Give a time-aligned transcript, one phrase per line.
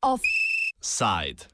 [0.00, 1.48] Offside.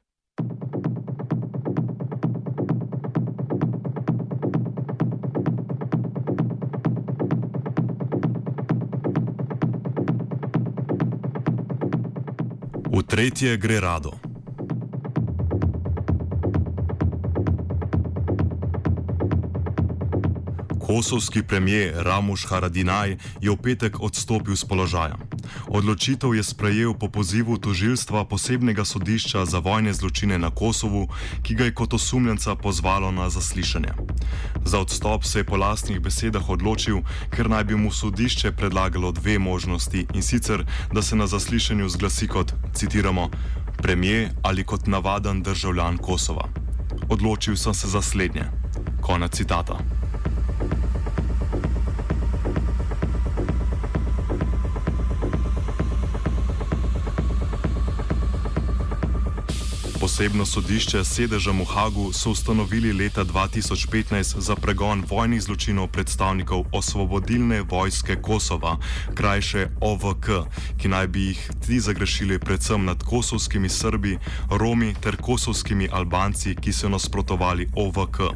[12.90, 14.27] V tretje gre rado.
[20.88, 25.20] Kosovski premijer Ramuš Haradinaj je v petek odstopil z položaja.
[25.68, 31.04] Odločitev je sprejel po pozivu tožilstva posebnega sodišča za vojne zločine na Kosovu,
[31.44, 33.92] ki ga je kot osumljenca pozvalo na zaslišanje.
[34.64, 37.04] Za odstop se je po lastnih besedah odločil,
[37.36, 42.32] ker naj bi mu sodišče predlagalo dve možnosti in sicer, da se na zaslišanju zglasi
[42.32, 43.28] kot, citiramo,
[43.76, 46.48] premijer ali kot navaden državljan Kosova.
[47.12, 48.48] Odločil sem se za slednje.
[49.04, 49.97] Konec citata.
[60.08, 66.64] Posebno sodišče s sedežem v Hagu so ustanovili leta 2015 za pregon vojnih zločinov predstavnikov
[66.72, 68.80] osvobodilne vojske Kosova,
[69.12, 70.48] krajše OVK,
[70.80, 74.16] ki naj bi jih ti zagrešili predvsem nad kosovskimi Srbi,
[74.48, 78.32] Romi ter kosovskimi Albanci, ki so nasprotovali OVK.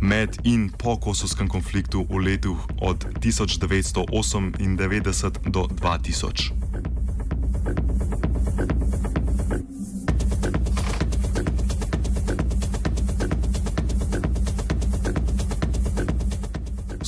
[0.00, 4.08] Med in po kosovskem konfliktu v letu od 1998
[5.52, 6.61] do 2000.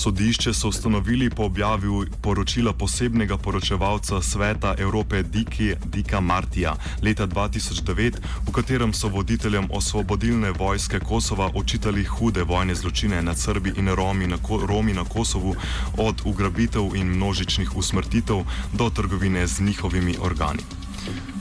[0.05, 1.89] Sodišče so ustanovili po objavi
[2.23, 8.13] poročila posebnega poročevalca Sveta Evrope Diki, Dika Martija leta 2009,
[8.49, 14.27] v katerem so voditeljem osvobodilne vojske Kosova očitali hude vojne zločine nad Srbi in Romi
[14.27, 14.37] na,
[14.69, 15.57] Romi na Kosovu,
[15.97, 20.84] od ugrabitev in množičnih usmrtitev do trgovine z njihovimi organi.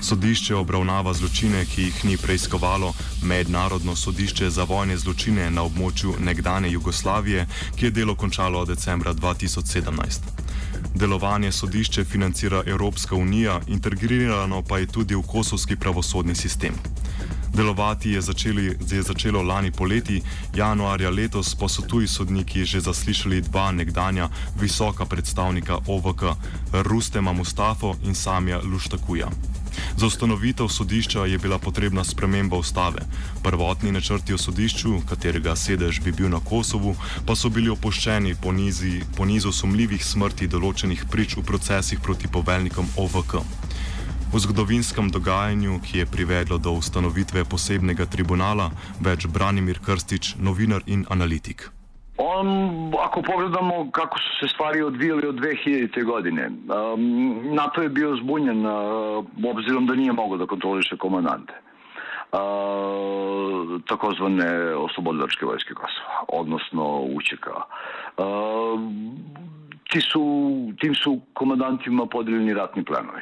[0.01, 2.93] Sodišče obravnava zločine, ki jih ni preiskovalo
[3.23, 10.19] Mednarodno sodišče za vojne zločine na območju nekdanje Jugoslavije, ki je delo končalo decembra 2017.
[10.95, 16.75] Delovanje sodišče financira Evropska unija, integrirano pa je tudi v kosovski pravosodni sistem.
[17.53, 20.21] Delovati je, začeli, je začelo lani poleti,
[20.55, 24.29] januarja letos pa so tuji sodniki že zaslišali dva nekdanja
[24.59, 26.23] visoka predstavnika OVK,
[26.71, 29.29] Rustema Mustafo in Samja Luštakuja.
[29.97, 33.05] Za ustanovitev sodišča je bila potrebna sprememba ustave.
[33.43, 36.95] Prvotni načrti o sodišču, katerega sedež bi bil na Kosovu,
[37.25, 42.27] pa so bili opuščeni po, nizi, po nizu sumljivih smrti določenih prič v procesih proti
[42.27, 43.39] poveljnikom OVK.
[44.33, 51.05] V zgodovinskem dogajanju, ki je privedlo do ustanovitve posebnega tribunala, več Branimir Krstič, novinar in
[51.09, 51.69] analitik.
[52.17, 52.47] On,
[52.99, 56.03] ako pogledamo kako su se stvari odvijali od 2000.
[56.03, 61.53] godine, um, NATO je bio zbunjen uh, obzirom da nije mogao da kontroliše komandante.
[62.31, 67.47] Uh, takozvane oslobodilačke vojske Kosova, odnosno UČK.
[67.47, 68.25] Uh,
[69.89, 70.23] ti su,
[70.79, 73.21] tim su komandantima podeljeni ratni planovi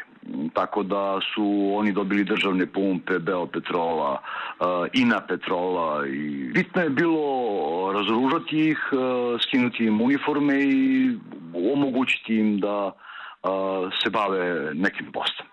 [0.53, 4.11] tako da su oni dobili državne pumpe, Beopetrola,
[4.59, 11.11] uh, Ina Petrola i bitno je bilo razoružati ih, uh, skinuti im uniforme i
[11.73, 12.93] omogućiti im da uh,
[14.03, 15.47] se bave nekim poslom.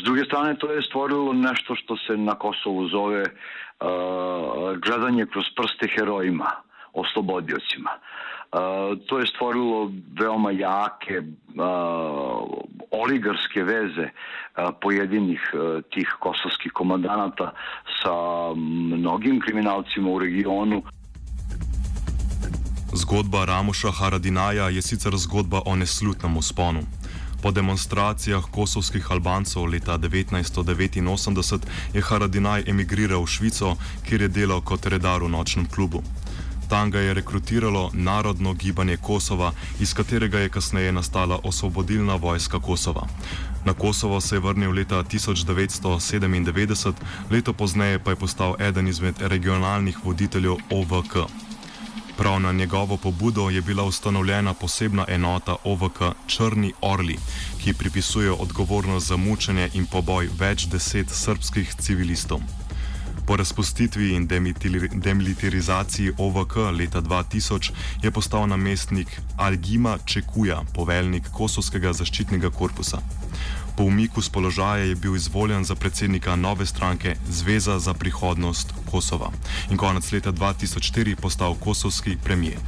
[0.00, 3.24] S druge strane, to je stvorilo nešto što se na Kosovu zove
[4.86, 6.50] gledanje kroz prste herojima,
[6.92, 7.90] oslobodiocima.
[9.06, 11.22] To je stvorilo veoma jake
[12.94, 14.08] oligarske veze
[14.80, 15.40] pojedinih
[15.90, 17.52] tih kosovskih komandanata
[18.02, 18.14] sa
[18.94, 20.82] mnogim kriminalcima u regionu.
[22.94, 26.80] Zgodba Ramoša Haradinaja je sicer zgodba o neslutnem usponu.
[27.42, 31.58] Po demonstracijah kosovskih Albancov leta 1989
[31.94, 33.76] je Haradinaj emigriral v Švico,
[34.08, 36.00] kjer je delal kot redar v nočnem klubu.
[36.68, 43.06] Tam ga je rekrutiralo Narodno gibanje Kosova, iz katerega je kasneje nastala osvobodilna vojska Kosova.
[43.64, 46.92] Na Kosovo se je vrnil leta 1997,
[47.30, 51.16] leto pozneje pa je postal eden izmed regionalnih voditeljev OVK.
[52.16, 57.18] Prav na njegovo pobudo je bila ustanovljena posebna enota OVK Črni Orli,
[57.64, 62.40] ki pripisuje odgovornost za mučenje in poboj več deset srpskih civilistov.
[63.26, 64.26] Po razpustitvi in
[64.92, 67.72] demilitarizaciji OVK leta 2000
[68.02, 72.98] je postal namestnik Algima Čekuja, poveljnik Kosovskega zaščitnega korpusa.
[73.76, 79.32] Po umiku z položaja je bil izvoljen za predsednika nove stranke Zveza za prihodnost Kosova
[79.70, 82.60] in konec leta 2004 postal kosovski premijer.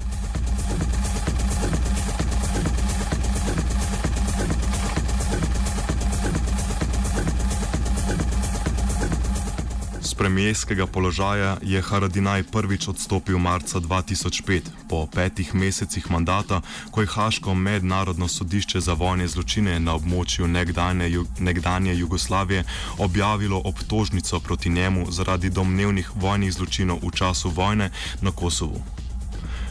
[10.17, 16.61] Premijskega položaja je Haradinaj prvič odstopil marca 2005, po petih mesecih mandata,
[16.91, 22.65] ko je Haško mednarodno sodišče za vojne zločine na območju nekdanje, nekdanje Jugoslavije
[22.99, 27.91] objavilo obtožnico proti njemu zaradi domnevnih vojnih zločinov v času vojne
[28.21, 28.83] na Kosovu.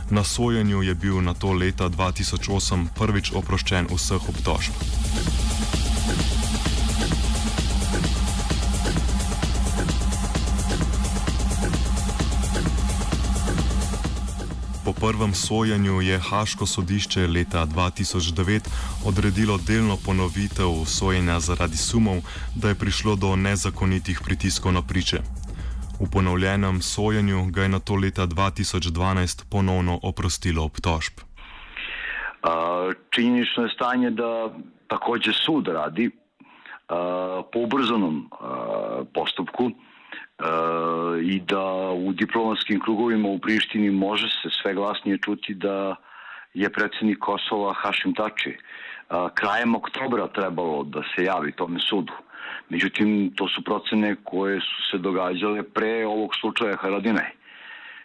[0.10, 5.45] Na sojenju je bil na to leta 2008 prvič oproščen vseh obtožb.
[15.06, 18.70] Prvem sojenju je Haško sodišče leta 2009
[19.08, 22.18] odredilo delno ponovitev sojenja zaradi sumov,
[22.56, 25.18] da je prišlo do nezakonitih pritiskov na priče.
[26.02, 31.14] V ponovljenem sojenju ga je na to leta 2012 ponovno oprostilo obtožb.
[33.10, 34.50] Činjenično je stanje, da
[34.88, 36.12] također sud radi
[37.54, 38.30] po ubrzanom
[39.14, 39.70] postupku.
[39.70, 39.95] E,
[41.24, 45.96] i da u diplomatskim krugovima u Prištini može se sve glasnije čuti da
[46.54, 48.58] je predsjednik Kosova Hašim Tači e,
[49.34, 52.14] krajem oktobra trebalo da se javi tome sudu.
[52.70, 57.30] Međutim, to su procene koje su se događale pre ovog slučaja Haradinaj.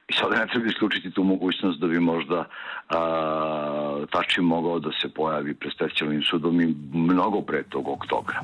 [0.08, 2.44] I sada ne treba isključiti tu mogućnost da bi možda
[2.88, 8.40] a, Tači mogao da se pojavi pred specijalnim sudom i mnogo pre tog oktobra.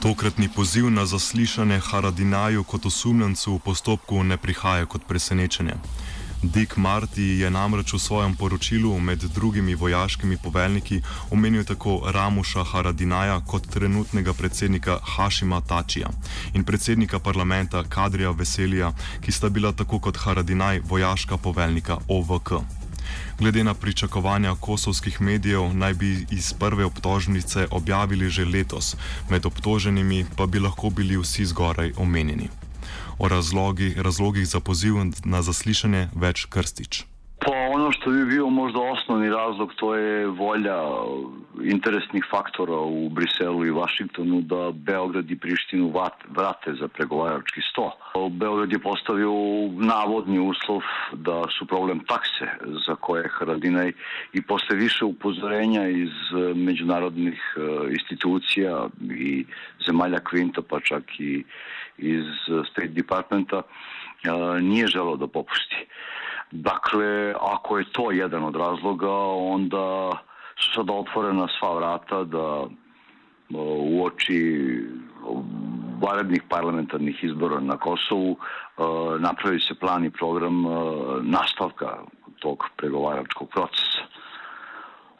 [0.00, 5.74] Tokratni poziv na zaslišanje Haradinaju kot osumljencu v postopku ne prihaja kot presenečenje.
[6.42, 11.00] Dick Marty je namreč v svojem poročilu med drugimi vojaškimi poveljniki
[11.30, 16.08] omenil tako Ramuša Haradinaja kot trenutnega predsednika Hašima Tačija
[16.54, 22.52] in predsednika parlamenta Kadrija Veselija, ki sta bila tako kot Haradinaj vojaška poveljnika OVK.
[23.38, 28.96] Glede na pričakovanja kosovskih medijev, naj bi iz prve obtožnice objavili že letos,
[29.30, 32.48] med obtoženimi pa bi lahko bili vsi zgoraj omenjeni.
[33.18, 37.04] O razlogi, razlogih za poziv na zaslišanje več krstič.
[37.86, 40.82] Ono što bi bio možda osnovni razlog to je volja
[41.62, 45.92] interesnih faktora u Briselu i Vašingtonu da Beograd i Prištinu
[46.28, 47.92] vrate za pregovarački sto.
[48.30, 49.30] Beograd je postavio
[49.76, 50.80] navodni uslov
[51.12, 52.46] da su problem takse
[52.86, 53.92] za koje Haradinaj
[54.32, 56.12] i posle više upozorenja iz
[56.54, 57.60] međunarodnih e,
[57.90, 59.46] institucija i
[59.86, 61.44] zemalja Kvinta pa čak i
[61.98, 62.24] iz
[62.70, 65.86] State Departmenta e, nije želo da popusti.
[66.50, 70.10] Dakle, ako je to jedan od razloga, onda
[70.56, 72.64] su sada otvorena sva vrata da
[73.88, 74.80] u oči
[76.02, 78.36] varednih parlamentarnih izbora na Kosovu
[79.18, 80.64] napravi se plan i program
[81.22, 81.98] nastavka
[82.38, 84.02] tog pregovaračkog procesa.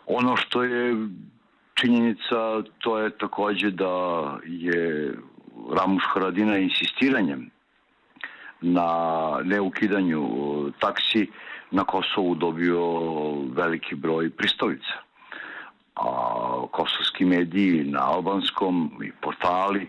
[0.07, 1.09] Ono što je
[1.75, 3.93] činjenica, to je takođe da
[4.45, 5.15] je
[5.73, 7.51] Ramuš Haradina insistiranjem
[8.61, 8.89] na
[9.45, 10.23] neukidanju
[10.81, 11.31] taksi
[11.71, 12.83] na Kosovu dobio
[13.53, 14.93] veliki broj pristolica.
[15.95, 16.07] A
[16.71, 19.89] kosovski mediji na albanskom i portali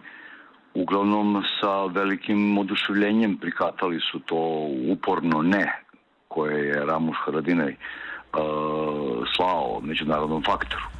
[0.73, 5.83] uglavnom sa velikim oduševljenjem prikatali su to uporno ne
[6.27, 10.96] koje je Ramuš Haradinaj uh, slao međunarodnom faktoru.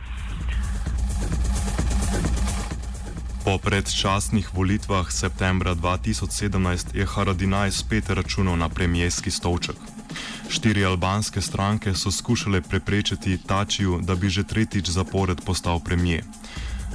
[3.48, 9.80] Po predčasnih volitvah septembra 2017 je Haradinaj spet računal na premijski stolček.
[10.52, 16.28] Štiri albanske stranke so skušale preprečiti Tačiju, da bi že tretjič zapored postal premijer.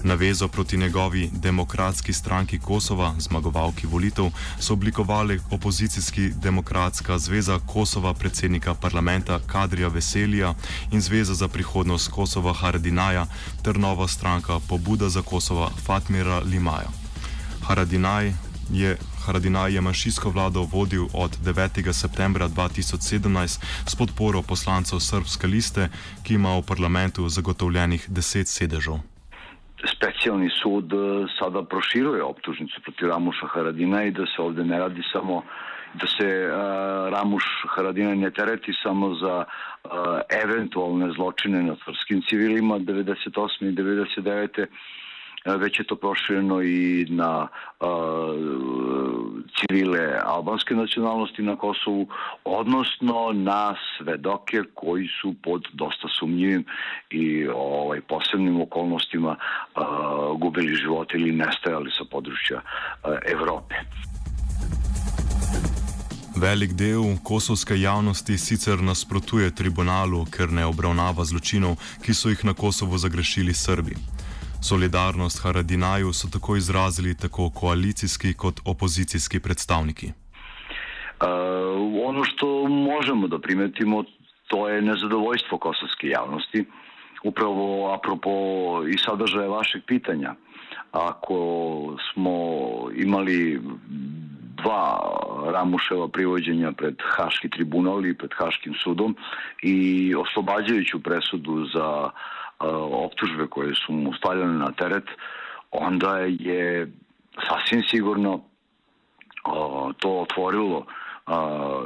[0.05, 4.31] Navezo proti njegovi demokratski stranki Kosova, zmagovalki volitev,
[4.61, 10.55] so oblikovali opozicijski demokratska zveza Kosova, predsednika parlamenta Kadrija Veselija
[10.91, 13.27] in Zveza za prihodnost Kosova Haradinaja
[13.63, 16.89] ter nova stranka Pobuda za Kosova Fatmira Limaja.
[17.63, 18.33] Haradinaj
[18.73, 21.93] je, Haradinaj je manjšinsko vlado vodil od 9.
[21.93, 25.89] septembra 2017 s podporo poslancev Srpske liste,
[26.23, 29.12] ki ima v parlamentu zagotovljenih deset sedežev.
[29.85, 30.97] Specijalni sud e,
[31.39, 35.43] sada proširuje optužnicu protiv Ramuša Haradina i da se ovde ne radi samo
[35.95, 36.53] da se uh,
[37.13, 39.91] Ramuš Haradina ne tereti samo za uh,
[40.45, 43.69] eventualne zločine nad srpskim civilima 98.
[43.69, 44.67] i 99
[45.45, 47.49] već je to prošireno i na
[47.81, 47.89] uh,
[49.59, 52.07] civile albanske nacionalnosti na Kosovu,
[52.45, 56.65] odnosno na svedoke koji su pod dosta sumnjivim
[57.11, 63.75] i ovaj, posebnim okolnostima uh, gubili život ili nestajali sa područja uh, Evrope.
[66.37, 72.55] Velik del kosovske javnosti sicer nasprotuje tribunalu, ker ne obravnava zločinov, ki so jih na
[72.55, 73.95] Kosovo zagrešili Srbi.
[74.63, 80.07] Solidarnost Haradinaju so tako izrazili tako koalicijski kot opozicijski predstavniki.
[80.07, 81.29] Uh,
[82.09, 84.05] ono što možemo da primetimo,
[84.49, 86.65] to je nezadovoljstvo kosovske javnosti.
[87.25, 88.31] Upravo apropo
[88.89, 90.35] i sadržaja vašeg pitanja.
[90.93, 91.37] Ako
[92.13, 92.39] smo
[92.97, 93.61] imali
[94.63, 94.99] dva
[95.53, 99.17] Ramuševa privođenja pred Haški tribunal i pred Haškim sudom
[99.63, 102.11] i oslobađajuću presudu za
[102.93, 105.05] optužbe koje su mu stavljene na teret,
[105.71, 106.93] onda je
[107.49, 108.41] sasvim sigurno
[109.99, 110.87] to otvorilo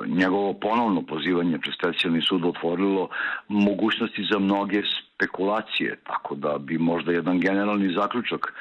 [0.07, 3.09] njegovo ponovno pozivanje pred specijalni sud otvorilo
[3.49, 4.83] mogućnosti za mnoge
[5.15, 8.55] spekulacije, tako da bi možda jedan generalni zaključak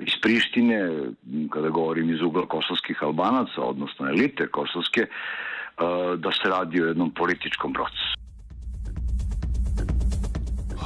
[0.00, 0.90] iz Prištine,
[1.50, 5.06] kada govorim iz ugla kosovskih albanaca, odnosno elite kosovske,
[6.16, 8.09] da se radi o jednom političkom procesu.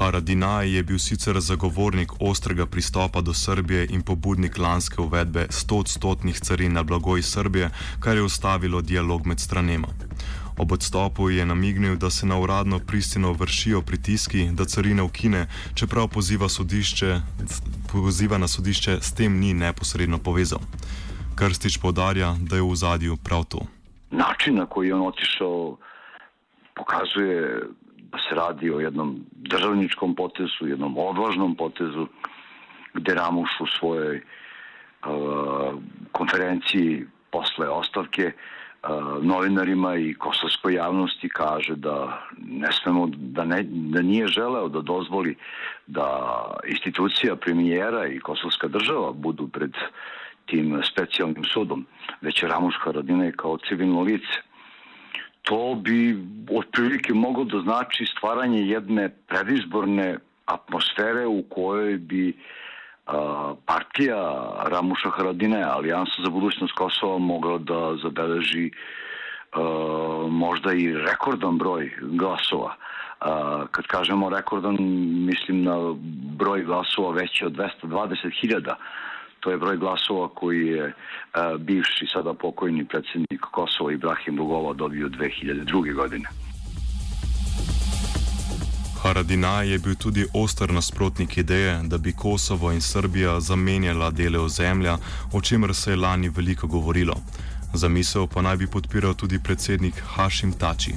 [0.04, 6.72] Haradinaj je bil sicer zagovornik ostrega pristopa do Srbije in pobudnik lanske uvedbe 100-odstotnih carin
[6.72, 7.70] na blago iz Srbije,
[8.00, 9.88] kar je ustavilo dialog med stranema.
[10.58, 16.08] Ob odstopu je namignil, da se na uradno pristino vršijo pritiski, da carine ukine, čeprav
[16.08, 17.20] poziva, sodišče,
[17.92, 20.60] poziva na sodišče, s tem ni neposredno povezal.
[21.34, 23.64] Krstič podarja, da je v zadju prav to.
[24.10, 25.76] Način, na koji je on otišao,
[26.76, 27.62] pokazuje
[28.18, 32.06] se radi o jednom državničkom potezu, jednom odvažnom potezu,
[32.94, 35.74] gde Ramuš u svojoj uh,
[36.12, 44.02] konferenciji posle ostavke uh, novinarima i kosovskoj javnosti kaže da ne smemo, da, ne, da
[44.02, 45.36] nije želeo da dozvoli
[45.86, 46.06] da
[46.66, 49.72] institucija premijera i kosovska država budu pred
[50.46, 51.86] tim specijalnim sudom,
[52.20, 54.53] već je Ramuš Haradinaj kao civilno lice
[55.44, 56.16] to bi
[56.58, 62.36] otprilike moglo da znači stvaranje jedne predizborne atmosfere u kojoj bi
[63.06, 68.70] a, partija Ramuša Haradine, Alijansa za budućnost Kosova, mogla da zabeleži
[69.52, 69.60] a,
[70.30, 72.74] možda i rekordan broj glasova.
[73.20, 74.76] A, kad kažemo rekordan,
[75.26, 75.76] mislim na
[76.38, 78.74] broj glasova veći od 220.000
[79.44, 80.92] To je broj glasova koji je
[81.32, 85.94] a, bivši, sada pokojni predsjednik Kosova Ibrahim Rugova dobio 2002.
[85.94, 86.28] godine.
[89.02, 94.96] Haradinaj je bil tudi oster nasprotnik ideje, da bi Kosovo in Srbija zamenjala dele ozemlja,
[95.32, 97.14] o čemer se je lani veliko govorilo.
[97.74, 100.94] Zamisel pa naj bi podpiral tudi predsednik Hašim Tači.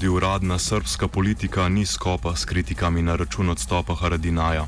[0.00, 4.66] Tudi uradna srpska politika ni skopa s kritikami na račun odstopa Haradinaja.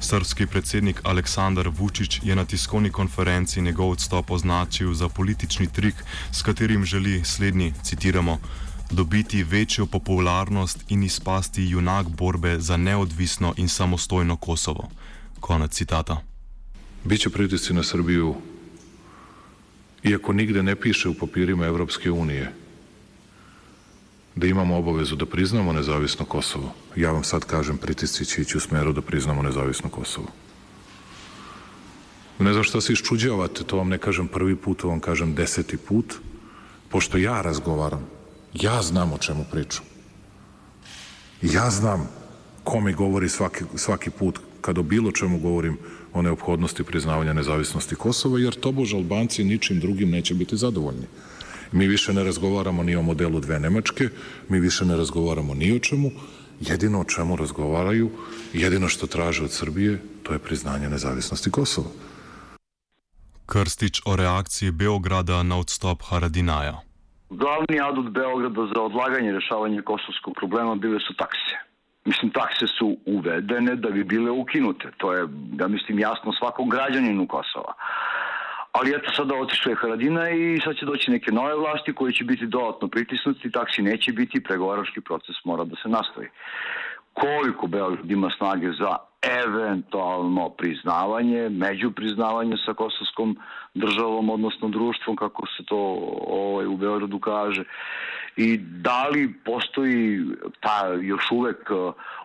[0.00, 5.94] Srpski predsednik Aleksandar Vučić je na tiskovni konferenci njegov odstop označil za politični trik,
[6.32, 8.38] s katerim želi slednji, citiramo,
[8.90, 14.90] dobiti večjo popularnost in izpasti junak borbe za neodvisno in samostojno Kosovo.
[15.40, 16.20] Konec citata.
[17.04, 18.34] Biće pritisci na Srbiju,
[20.02, 22.63] iako nigde ne piše u papirima Evropske unije,
[24.36, 26.74] da imamo obavezu da priznamo nezavisno Kosovo.
[26.96, 30.28] Ja vam sad kažem, pritisci će ići u smeru da priznamo nezavisno Kosovo.
[32.38, 35.76] Ne znam šta se iščuđavate, to vam ne kažem prvi put, to vam kažem deseti
[35.76, 36.14] put,
[36.88, 38.06] pošto ja razgovaram,
[38.54, 39.84] ja znam o čemu pričam.
[41.42, 42.08] Ja znam
[42.64, 45.78] ko mi govori svaki, svaki put kad o bilo čemu govorim
[46.12, 51.06] o neophodnosti priznavanja nezavisnosti Kosova, jer tobož Albanci ničim drugim neće biti zadovoljni.
[51.74, 54.08] Mi više ne razgovaramo ni o modelu dve Nemačke,
[54.48, 56.10] mi više ne razgovaramo ni o čemu,
[56.60, 58.10] jedino o čemu razgovaraju,
[58.52, 61.88] jedino što traže od Srbije, to je priznanje nezavisnosti Kosova.
[63.46, 66.80] Krstić o reakciji Beograda na odstop Haradinaja.
[67.30, 71.54] Glavni adut Beograda za odlaganje rešavanja kosovskog problema bile su takse.
[72.04, 74.90] Mislim, takse su uvedene da bi bile ukinute.
[74.96, 75.28] To je,
[75.60, 77.74] ja mislim, jasno svakom građaninu Kosova.
[78.78, 82.24] Ali eto sada otišao je Haradina i sad će doći neke nove vlasti koje će
[82.24, 86.28] biti dodatno pritisnuti, taksi neće biti, pregovarački proces mora da se nastavi.
[87.12, 93.38] Koliko Beograd ima snage za eventualno priznavanje, među priznavanje sa kosovskom
[93.74, 97.64] državom, odnosno društvom, kako se to ovaj, u Beogradu kaže,
[98.36, 100.20] i da li postoji
[100.60, 101.70] ta još uvek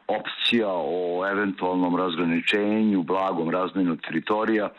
[0.07, 4.69] opcija o eventualnom razgraničenju, blagom razmenu teritorija,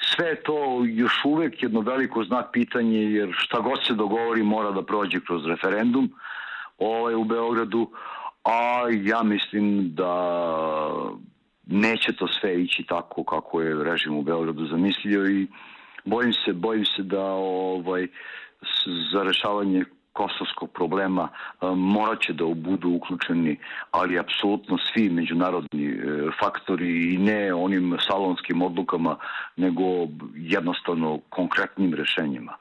[0.00, 4.82] sve to još uvek jedno veliko znak pitanje, jer šta god se dogovori mora da
[4.82, 6.10] prođe kroz referendum
[6.78, 7.90] ovaj, u Beogradu,
[8.44, 10.14] a ja mislim da
[11.66, 15.46] neće to sve ići tako kako je režim u Beogradu zamislio i
[16.04, 18.06] bojim se, bojim se da ovaj,
[19.12, 19.84] za rešavanje
[20.20, 21.28] kosovskog problema
[21.76, 23.58] morat će da budu uključeni,
[23.90, 25.96] ali apsolutno svi međunarodni e,
[26.40, 29.16] faktori i ne onim salonskim odlukama,
[29.56, 29.82] nego
[30.34, 32.52] jednostavno konkretnim rešenjima.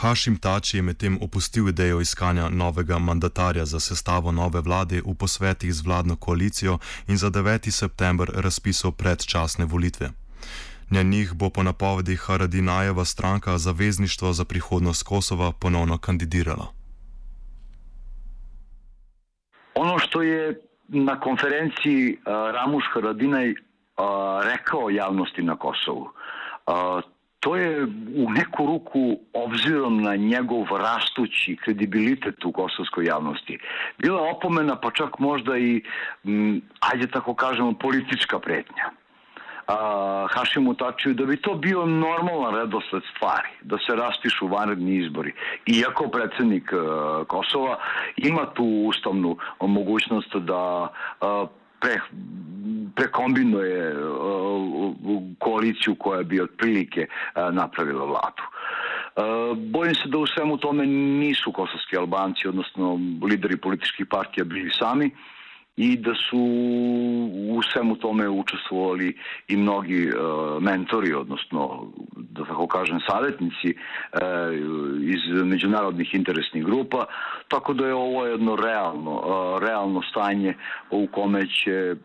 [0.00, 5.74] Hašim Tači je medtem opustil idejo iskanja novega mandatarja za sestavo nove vlade v posvetih
[5.74, 7.70] z vladno koalicijo in za 9.
[7.70, 10.10] september razpisal predčasne volitve.
[10.90, 16.66] Na njih bo po napovedih Haradinajeva stranka Zavezništvo za prihodnost Kosova ponovno kandidirala.
[19.74, 23.56] Ono što je na konferenciji uh, Ramuš Haradinaj uh,
[24.44, 26.10] rekao javnosti na Kosovu,
[26.66, 27.00] uh,
[27.40, 27.84] to je
[28.16, 33.58] u neku ruku obzirom na njegov rastući kredibilitet u kosovskoj javnosti.
[33.98, 35.82] Bila opomena pa čak možda i,
[36.24, 38.90] m, ajde tako kažemo, politička pretnja
[39.66, 45.32] a, Hašimu Tačiju da bi to bio normalan redosled stvari, da se raspišu vanredni izbori.
[45.66, 47.78] Iako predsednik a, Kosova
[48.16, 50.88] ima tu ustavnu mogućnost da
[51.20, 51.46] a,
[51.80, 52.00] pre,
[52.96, 53.94] prekombinuje
[55.38, 57.06] koaliciju koja bi otprilike
[57.52, 58.42] napravila vladu.
[59.56, 65.10] Bojim se da u svemu tome nisu kosovski albanci, odnosno lideri političkih partija bili sami,
[65.76, 66.38] i da su
[67.50, 69.16] u svemu tome učestvovali
[69.48, 74.20] i mnogi uh, mentori, odnosno, da tako kažem, savjetnici uh,
[75.00, 77.06] iz međunarodnih interesnih grupa,
[77.48, 80.54] tako da je ovo jedno realno, uh, realno stanje
[80.90, 81.96] u kome će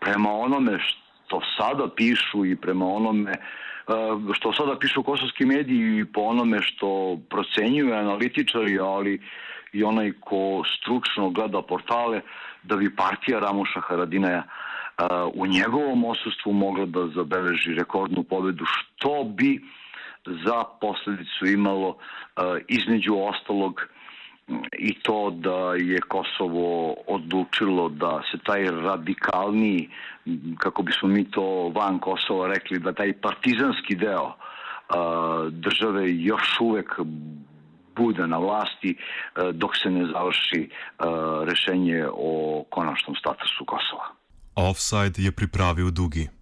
[0.00, 3.32] prema onome što sada pišu i prema onome
[4.32, 9.20] što sada pišu kosovski mediji i po onome što procenjuju analitičari, ali
[9.72, 12.20] i onaj ko stručno gleda portale,
[12.62, 14.42] da bi partija Ramuša Haradinaja
[15.34, 19.60] u njegovom osustvu mogla da zabeleži rekordnu pobedu, što bi
[20.26, 21.96] za posledicu imalo
[22.68, 23.80] između ostalog
[24.78, 29.88] i to da je Kosovo odlučilo da se taj radikalniji,
[30.58, 34.32] kako bismo mi to van Kosova rekli, da taj partizanski deo
[35.50, 36.98] države još uvek
[38.00, 38.98] bude na vlasti e,
[39.52, 40.70] dok se ne završi e,
[41.44, 44.06] rešenje o konačnom statusu Kosova.
[44.56, 46.39] Offside je pripravil Dugi.